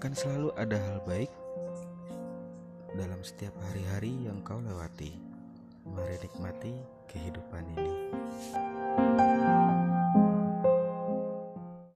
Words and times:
Akan 0.00 0.16
selalu 0.16 0.48
ada 0.56 0.80
hal 0.80 1.04
baik 1.04 1.28
dalam 2.96 3.20
setiap 3.20 3.52
hari-hari 3.68 4.24
yang 4.24 4.40
kau 4.40 4.56
lewati. 4.56 5.12
Mari 5.84 6.16
nikmati 6.24 6.72
kehidupan 7.04 7.68
ini. 7.76 8.19